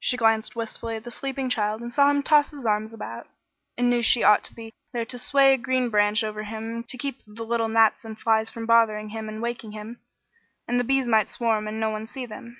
She 0.00 0.16
glanced 0.16 0.56
wistfully 0.56 0.96
at 0.96 1.04
the 1.04 1.10
sleeping 1.10 1.50
child 1.50 1.82
and 1.82 1.92
saw 1.92 2.08
him 2.10 2.22
toss 2.22 2.52
his 2.52 2.64
arms 2.64 2.94
about, 2.94 3.26
and 3.76 3.90
knew 3.90 4.00
she 4.00 4.22
ought 4.22 4.42
to 4.44 4.54
be 4.54 4.72
there 4.94 5.04
to 5.04 5.18
sway 5.18 5.52
a 5.52 5.58
green 5.58 5.90
branch 5.90 6.24
over 6.24 6.44
him 6.44 6.84
to 6.84 6.96
keep 6.96 7.18
the 7.26 7.42
little 7.44 7.68
gnats 7.68 8.02
and 8.06 8.18
flies 8.18 8.48
from 8.48 8.64
bothering 8.64 9.10
him 9.10 9.28
and 9.28 9.42
waking 9.42 9.72
him; 9.72 10.00
and 10.66 10.80
the 10.80 10.84
bees 10.84 11.06
might 11.06 11.28
swarm 11.28 11.68
and 11.68 11.78
no 11.78 11.90
one 11.90 12.06
see 12.06 12.24
them. 12.24 12.56